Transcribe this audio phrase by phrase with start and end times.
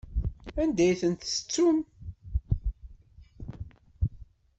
[0.61, 1.77] Anda i ten-tettum?